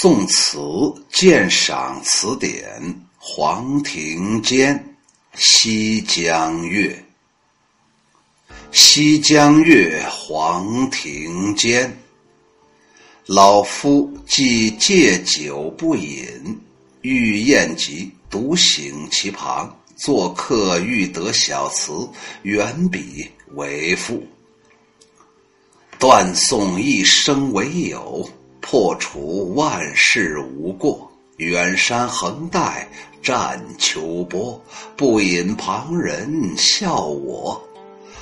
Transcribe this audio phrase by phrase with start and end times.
[0.00, 0.58] 宋词
[1.10, 2.70] 鉴赏词典，
[3.16, 4.76] 黄庭坚
[5.36, 7.02] 《西江月》。
[8.72, 11.90] 西江月，黄庭坚。
[13.24, 16.60] 老夫既戒酒不饮，
[17.00, 19.74] 欲宴集，独醒其旁。
[19.96, 22.06] 作客欲得小词，
[22.42, 24.22] 远笔为赋。
[25.98, 28.28] 断送一生为友。
[28.68, 32.88] 破除万事无过，远山横带
[33.22, 34.60] 战秋波，
[34.96, 37.64] 不引旁人笑我。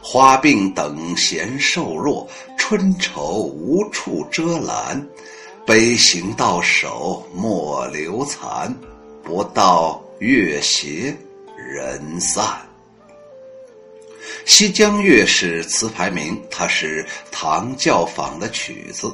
[0.00, 2.24] 花鬓等闲瘦弱，
[2.56, 5.04] 春愁无处遮拦。
[5.66, 8.72] 悲行到手莫留残，
[9.24, 11.12] 不到月斜
[11.56, 12.44] 人散。
[14.44, 19.12] 《西江月》是词牌名，它是唐教坊的曲子。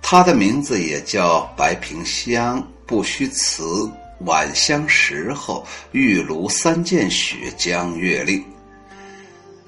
[0.00, 3.90] 他的名字也叫白萍香，不虚词，
[4.20, 8.42] 晚香时候，玉炉三件雪，江月令。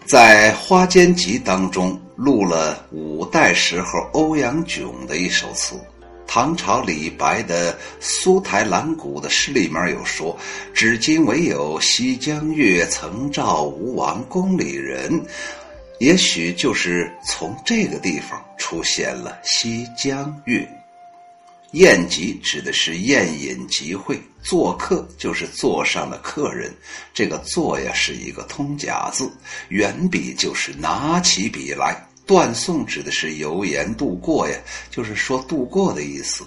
[0.06, 5.78] 在《花间集》当中录了五代时候欧阳炯的一首词。
[6.26, 10.36] 唐朝李白的《苏台兰谷》的诗里面有说
[10.72, 15.24] ：“至今唯有西江月，曾照吴王宫里人。”
[16.00, 20.60] 也许就是从这个地方出现了《西江月》。
[21.72, 26.74] 宴集指的是宴饮集会，做客就是座上的客人。
[27.12, 29.30] 这个“坐”呀是一个通假字，
[29.68, 31.94] 远笔就是拿起笔来。
[32.26, 34.56] 断送指的是游言度过呀，
[34.90, 36.46] 就是说度过的意思。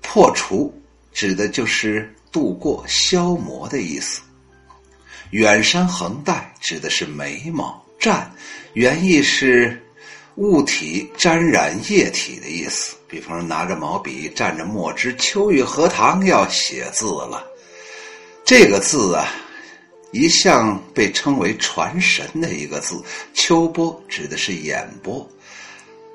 [0.00, 0.72] 破除
[1.12, 4.22] 指的就是度过、消磨的意思。
[5.32, 7.84] 远山横带指的是眉毛。
[8.00, 8.26] 蘸，
[8.74, 9.82] 原意是
[10.36, 12.96] 物体沾染液体的意思。
[13.08, 17.44] 比方说，拿着毛笔蘸着墨汁，秋雨荷塘要写字了。
[18.44, 19.26] 这个字啊，
[20.12, 23.02] 一向被称为传神的一个字。
[23.34, 25.28] 秋波指的是眼波，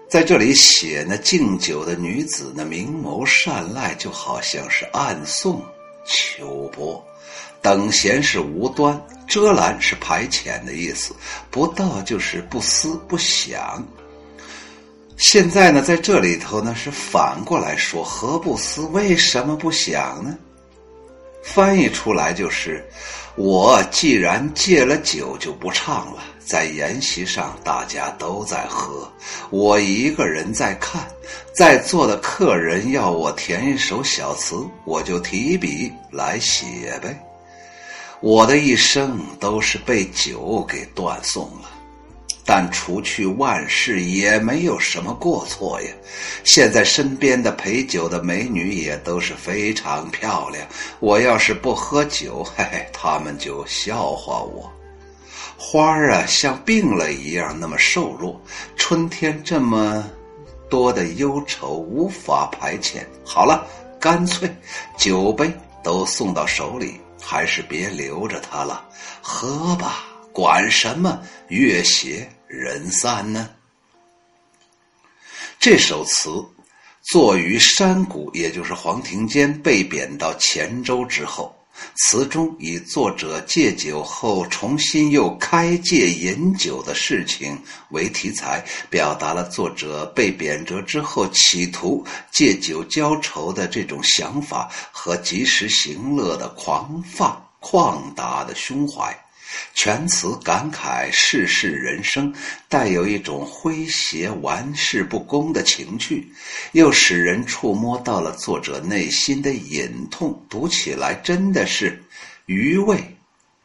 [0.08, 5.64] 在这里写那敬酒的女子那明眸善睐，就好像是暗送
[6.06, 7.04] 秋波。
[7.64, 11.16] 等闲是无端，遮拦是排遣的意思，
[11.50, 13.82] 不到就是不思不想。
[15.16, 18.82] 现在呢，在这里头呢是反过来说，何不思？
[18.88, 20.38] 为什么不想呢？
[21.42, 22.86] 翻译出来就是：
[23.36, 26.22] 我既然戒了酒，就不唱了。
[26.46, 29.10] 在筵席上，大家都在喝，
[29.50, 31.02] 我一个人在看，
[31.54, 37.18] 在座的客人要我填一首小词，我就提笔来写呗。
[38.26, 41.70] 我的一生都是被酒给断送了，
[42.46, 45.90] 但除去万事也没有什么过错呀。
[46.46, 50.66] 现在身边的陪酒的美女也都是非常漂亮，
[51.02, 54.72] 我要是不喝酒，嘿 嘿，他们就笑话我。
[55.58, 58.42] 花儿啊，像病了一样那么瘦弱，
[58.78, 60.10] 春天这么
[60.70, 63.06] 多的忧愁无法排遣。
[63.26, 63.68] 好了，
[64.00, 64.50] 干脆
[64.98, 65.52] 酒杯
[65.84, 67.02] 都送到手里。
[67.26, 68.88] 还是别留着他了，
[69.22, 70.04] 喝吧，
[70.34, 73.50] 管什么月斜人散呢？
[75.60, 76.30] 这首词
[77.02, 81.56] 作于山谷，也就是黄庭坚被贬到黔州之后。
[81.96, 87.58] 词中以作者戒酒后重新又开戒饮酒的事情
[87.90, 99.23] 为题材，表达了作者被贬谪之后企图借酒浇愁的这种想法和及时行乐的狂放旷达的胸怀。
[99.74, 102.34] 全词感慨世事人生，
[102.70, 106.32] 带有一种诙谐玩世不恭的情趣，
[106.72, 112.02] 又使人触摸到了作者内心的隐痛，读起来真的是
[112.46, 113.04] 余味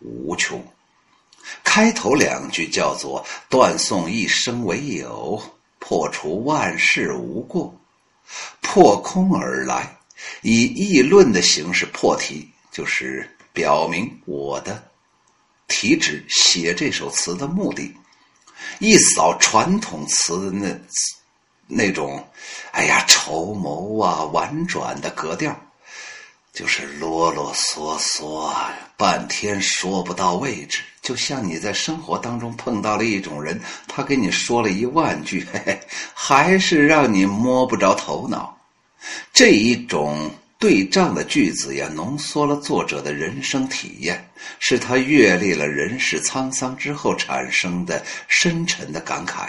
[0.00, 0.64] 无穷。
[1.64, 5.40] 开头两句叫做“断送一生为友，
[5.78, 7.74] 破除万事无过”，
[8.60, 9.96] 破空而来，
[10.42, 14.87] 以议论的形式破题，就是表明我的。
[15.68, 17.94] 题旨写这首词的目的，
[18.80, 20.80] 一扫传统词的那
[21.66, 22.26] 那种，
[22.72, 25.54] 哎呀，绸缪啊，婉转的格调，
[26.52, 28.52] 就是啰啰嗦嗦，
[28.96, 30.80] 半天说不到位置。
[31.02, 35.80] 就像你在生活当中碰到了一种人，他给你说了一万句，嘿嘿，
[36.14, 38.58] 还是让你摸不着头脑。
[39.32, 40.30] 这一种。
[40.58, 44.28] 对仗的句子也浓缩了作者的人生体验，
[44.58, 49.48] 是他阅历了人世沧桑之后产生的深沉的感慨，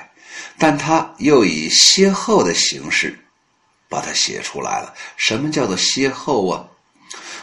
[0.57, 3.17] 但他又以歇后的形式，
[3.89, 4.94] 把它写出来了。
[5.17, 6.63] 什么叫做歇后啊？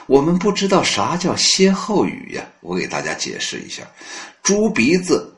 [0.07, 2.47] 我们不知道啥叫歇后语呀。
[2.61, 3.83] 我给大家解释一下：
[4.45, 5.37] 猪鼻子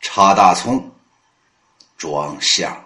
[0.00, 0.92] 插大葱，
[1.96, 2.83] 装相。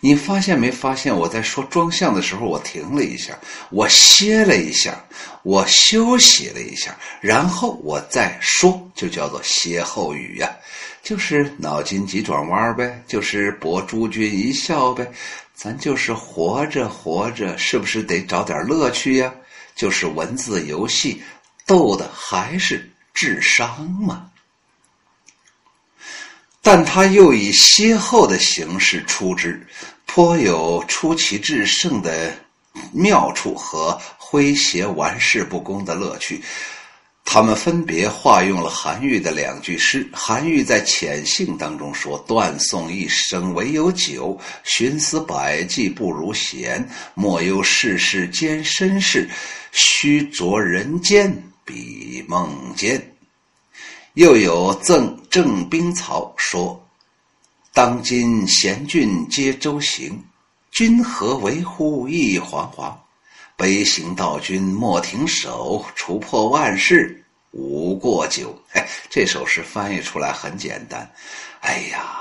[0.00, 1.16] 你发现没发现？
[1.16, 3.38] 我在说装相的时候，我停了一下，
[3.70, 5.04] 我歇了一下，
[5.42, 10.50] 我休息了一下，然后我再说，就叫做歇后语呀，
[11.02, 15.10] 就是脑筋急转弯呗，就是博诸君一笑呗，
[15.54, 19.32] 咱就是活着活着，是不是得找点乐趣呀？
[19.74, 21.22] 就是文字游戏，
[21.64, 24.31] 逗的还是智商嘛。
[26.62, 29.60] 但他又以歇后的形式出之，
[30.06, 32.32] 颇有出奇制胜的
[32.92, 36.40] 妙处和诙谐玩世不恭的乐趣。
[37.24, 40.08] 他们分别化用了韩愈的两句诗。
[40.12, 46.86] 韩愈在《遣兴》当中说：“断送一生唯有酒，寻思百计不如闲。
[47.14, 49.28] 莫忧世事兼身事，
[49.70, 51.32] 须着人间
[51.64, 53.00] 比梦间。”
[54.14, 56.78] 又有赠郑兵曹说
[57.72, 60.22] ：“当今贤俊皆周行，
[60.70, 62.92] 君何为乎一惶惶？
[63.56, 68.54] 悲行道君莫停手，除破万事无过酒。”，
[69.08, 71.10] 这首诗翻译出来很简单。
[71.60, 72.12] 哎呀，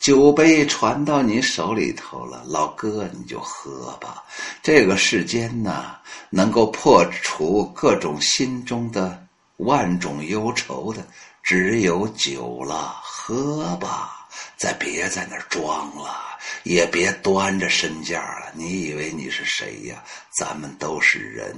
[0.00, 4.24] 酒杯传到你手里头了，老哥你就喝吧。
[4.62, 5.94] 这个世间呢，
[6.30, 9.23] 能够破除各种心中的。
[9.58, 11.06] 万种忧愁的，
[11.42, 18.52] 只有酒了，喝吧，再别在那装了，也别端着身价了。
[18.54, 20.02] 你以为你是谁呀？
[20.36, 21.54] 咱们都是人，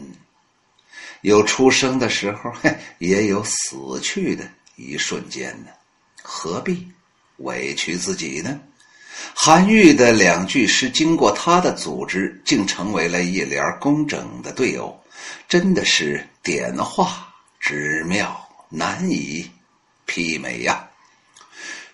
[1.23, 5.71] 有出生的时候，嘿，也有死去的一瞬间呢，
[6.23, 6.87] 何必
[7.39, 8.61] 委屈自己呢？
[9.35, 15.03] 韩愈的两句诗，经过他的组织，竟成为了一联工整的对偶，
[15.49, 17.26] 真的是点化。
[17.61, 18.37] 之妙
[18.69, 19.49] 难以
[20.07, 20.85] 媲美呀！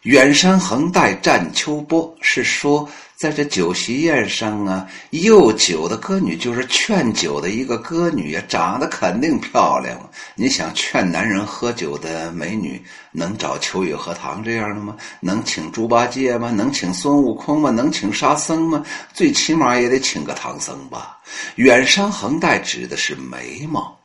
[0.03, 9.97] 远山横带战秋波，是说在这酒席宴上啊，又酒的歌女就是劝酒的一个歌女呀，长得肯定漂亮。
[10.35, 12.83] 你想劝男人喝酒的美女，
[13.13, 14.97] 能找秋雨荷塘这样的吗？
[15.21, 16.51] 能请猪八戒吗？
[16.51, 17.71] 能请孙悟空吗？
[17.71, 18.85] 能请沙僧吗？
[19.15, 21.17] 最起码也得请个唐僧吧。
[21.55, 23.83] 远山横带指的是眉毛。《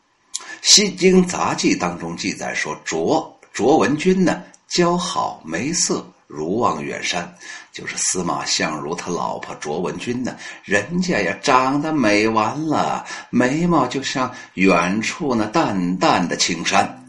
[0.61, 7.33] 西京杂记》当中记载说，卓卓文君呢，姣好眉色如望远山，
[7.71, 17.05] 就是司马相如他老婆卓文君呢，人家呀长得美完了，眉毛就像远处那淡淡的青山。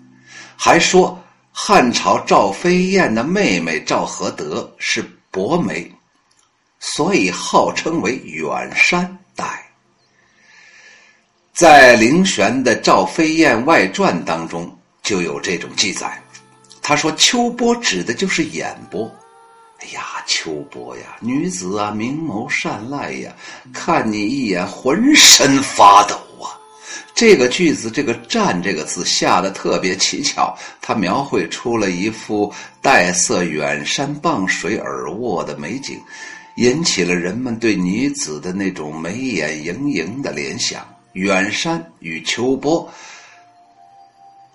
[0.57, 1.19] 还说
[1.53, 5.91] 汉朝赵飞燕的妹妹赵合德是薄眉，
[6.79, 9.19] 所以号称为远山。
[11.59, 14.73] 在林玄的《赵飞燕外传》当中
[15.03, 16.23] 就有这种记载，
[16.81, 19.13] 他说秋波指的就是眼波。
[19.81, 23.33] 哎呀，秋波呀，女子啊，明眸善睐呀，
[23.73, 26.55] 看你一眼浑身发抖啊。
[27.13, 36.01] 这个句子，这个“战”这个字下的特别蹊跷，它描绘出了一幅黛色远山傍水而卧的美景，
[36.55, 40.87] 引起了人们对女子的那种眉眼盈盈的联想。
[41.19, 42.89] 远山与秋波，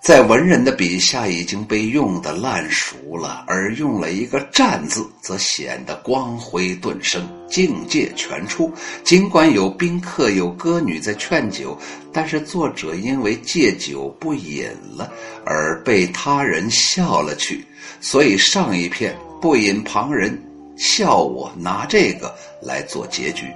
[0.01, 8.71] 在文人的笔下已经被用的烂熟了，而用了一个“战”字，则显得光辉顿生，境界全出。
[9.03, 11.77] 尽管有宾客、有歌女在劝酒，
[12.13, 14.65] 但是作者因为借酒不饮
[14.95, 15.11] 了，
[15.45, 17.65] 而被他人笑了去。
[17.99, 20.41] 所以上一片不饮旁人
[20.77, 23.47] 笑我，拿这个来做结局。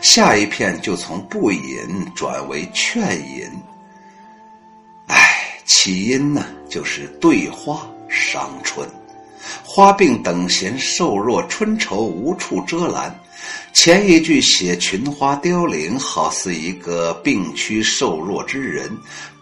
[0.00, 3.50] 下一片就从不饮转为劝饮，
[5.08, 8.88] 唉，起因呢就是对花伤春，
[9.64, 13.14] 花病等闲瘦弱，春愁无处遮拦。
[13.72, 18.90] 前一句写群花凋零，好似一个病躯瘦弱之人，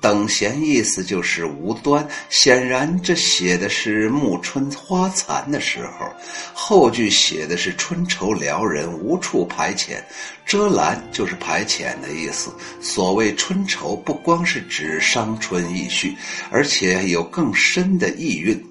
[0.00, 2.06] 等闲意思就是无端。
[2.28, 6.06] 显然这写的是暮春花残的时候。
[6.52, 10.02] 后句写的是春愁撩人，无处排遣，
[10.44, 12.52] 遮拦就是排遣的意思。
[12.80, 16.14] 所谓春愁，不光是指伤春意绪，
[16.50, 18.62] 而且有更深的意蕴。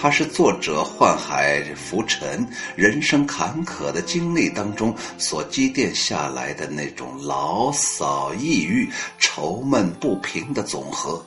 [0.00, 8.88] 它是作者宦海浮沉、人生坎坷的经历当中所积淀下来的那种牢骚、抑郁、
[9.18, 11.20] 愁闷不平的总和。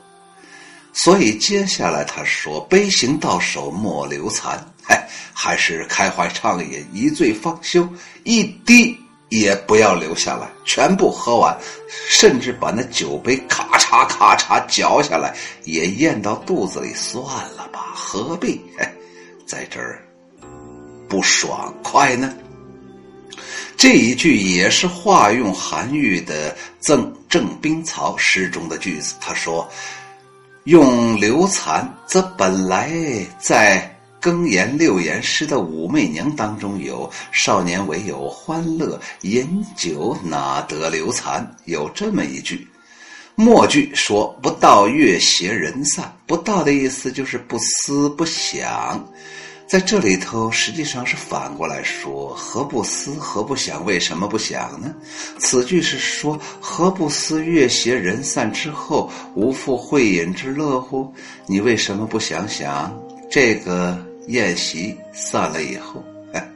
[0.94, 7.88] 所以接下来他说：“悲行到手莫留残。”哎，还是开怀畅饮，一醉方休，
[8.24, 8.98] 一滴
[9.32, 11.58] 也不要留下来，全部喝完，
[12.10, 15.34] 甚至把那酒杯咔嚓咔嚓嚼下来，
[15.64, 17.24] 也咽到肚子里算
[17.56, 18.62] 了吧，何必
[19.48, 20.06] 在这儿
[21.08, 22.34] 不爽快呢？
[23.78, 29.16] 这一句也是化用韩愈的《赠郑冰曹》诗中的句子。
[29.22, 29.68] 他说
[30.66, 32.92] ：“用刘残，则本来
[33.40, 33.88] 在。”
[34.22, 42.68] 庚寅六言诗的《武媚娘》当中有“少年唯有欢乐，饮酒哪得留残”，有这么一句。
[43.34, 49.04] 末句说“不到月斜人散”，不到的意思就是不思不想。
[49.66, 53.84] 在这里头实际上是反过来说：“何不思，何不想？
[53.86, 54.94] 为什么不想呢？”
[55.40, 61.12] 此句是说：“何不思月斜人散之后，无复会饮之乐乎？
[61.48, 62.94] 你为什么不想想
[63.32, 63.98] 这个？”
[64.28, 66.50] 宴席散了以后，哎，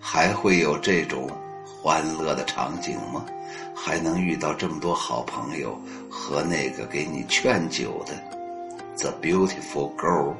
[0.00, 1.30] 还会有这种
[1.64, 3.26] 欢乐的场景吗？
[3.74, 5.78] 还能遇到这么多好朋友
[6.08, 8.14] 和那个给你劝酒的
[8.98, 10.34] The Beautiful Girl，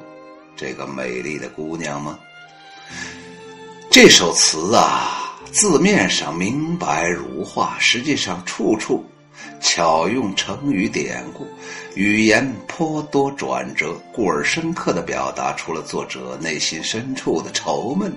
[0.55, 2.17] 这个美丽的姑娘吗？
[3.89, 9.05] 这首词啊，字面上明白如画，实际上处处。
[9.59, 11.47] 巧用成语典故，
[11.95, 18.13] 语言颇多转折，故而深刻的表达出了作者内心深处的愁闷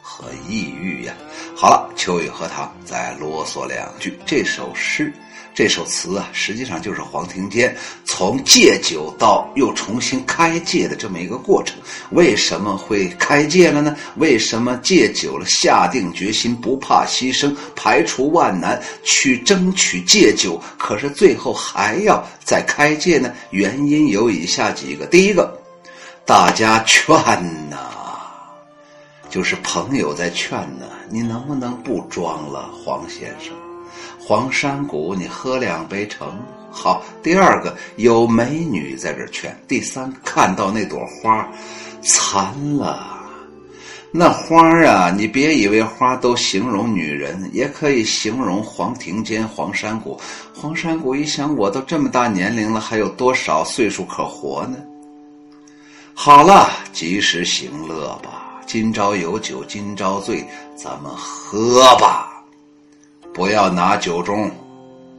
[0.00, 1.14] 和抑郁呀。
[1.56, 5.12] 好了，秋雨荷塘再啰嗦两句，这首诗。
[5.54, 7.74] 这首词啊，实际上就是黄庭坚
[8.04, 11.76] 从戒酒到又重新开戒的这么一个过程。
[12.10, 13.96] 为什么会开戒了呢？
[14.16, 23.32] 为什么戒酒了，下定决心不怕牺牲，排除万难去争取戒酒，可是最后还要再开戒呢？
[23.50, 25.56] 原因有以下几个：第一个，
[26.24, 27.14] 大家劝
[27.70, 27.78] 呐，
[29.30, 33.54] 就是朋友在劝呢，你能不能不装了，黄先生？
[34.18, 36.38] 黄山谷，你喝两杯成
[36.70, 37.02] 好。
[37.22, 39.56] 第二个有美女在这劝。
[39.68, 41.48] 第三，看到那朵花，
[42.02, 43.10] 残了。
[44.16, 50.20] 那花啊，你别以为花都形容女人，也可以形容黄庭坚、黄山谷。
[50.54, 54.78] 黄山谷一想，我都这么大年龄了，还有多少岁数可活呢？
[56.14, 58.62] 好了，及时行乐吧。
[58.66, 60.46] 今朝有酒今朝醉，
[60.76, 62.33] 咱们喝吧。
[63.34, 64.48] 不要拿酒盅，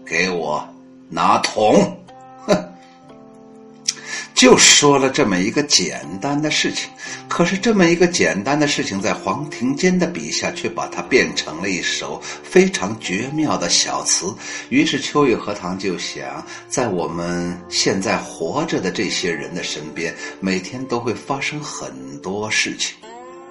[0.06, 0.66] 给我
[1.10, 2.00] 拿桶，
[2.48, 2.56] 哼！
[4.34, 6.90] 就说了这么一个简单的事情，
[7.28, 14.34] 可是这么一个简单的事情，在黄庭坚的笔下，却把它变成了一首非常绝妙的小词。
[14.70, 22.96] 于是秋雨荷塘就想，在我们现在活着的这些人的身边，每天都会发生很多事情，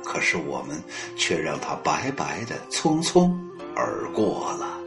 [0.03, 0.83] 可是我们
[1.17, 3.31] 却让它白白的、匆匆。
[3.75, 4.79] 而过了，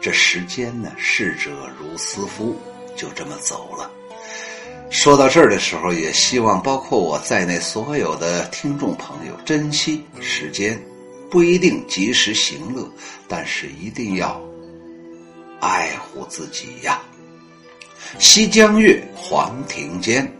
[0.00, 2.56] 这时间呢，逝者如斯夫，
[2.96, 3.90] 就这么走了。
[4.88, 10.80] 说到这儿的时候，也希望包括我在内所有的听众朋友珍惜时间，
[11.28, 12.88] 不一定及时行乐，
[13.26, 14.40] 但是一定要
[15.60, 17.00] 爱护自己呀。
[18.18, 20.30] 西江月·黄庭坚，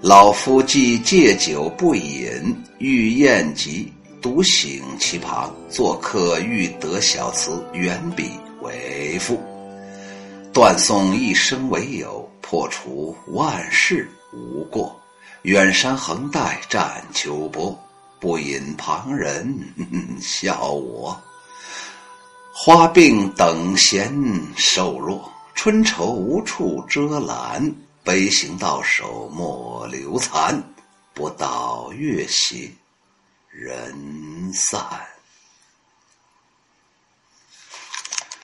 [0.00, 2.30] 老夫既戒酒不饮，
[2.78, 3.92] 欲宴集。
[4.20, 8.32] 独醒其旁，作客欲得小词，远笔
[8.62, 9.40] 为赋。
[10.52, 14.98] 断送一生为友，破除万事无过。
[15.42, 17.78] 远山横带战秋波，
[18.18, 19.56] 不引旁人
[20.20, 21.16] 笑我。
[22.52, 24.12] 花病等闲
[24.56, 27.72] 瘦弱，春愁无处遮拦。
[28.02, 30.60] 悲行到手莫留残，
[31.14, 32.70] 不到月斜。
[33.60, 35.17] 人散。